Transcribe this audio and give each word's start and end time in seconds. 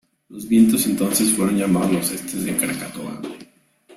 Los 0.29 0.47
vientos 0.47 0.87
entonces 0.87 1.29
fueron 1.31 1.59
llamados 1.59 1.91
los 1.93 2.11
"Estes 2.13 2.43
de 2.43 2.57
Krakatoa". 2.57 3.21